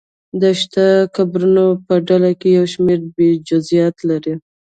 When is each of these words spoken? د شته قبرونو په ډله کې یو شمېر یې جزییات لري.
د 0.41 0.43
شته 0.59 0.85
قبرونو 1.15 1.65
په 1.85 1.93
ډله 2.07 2.31
کې 2.39 2.49
یو 2.57 2.65
شمېر 2.73 2.99
یې 3.21 3.29
جزییات 3.47 3.97
لري. 4.09 4.33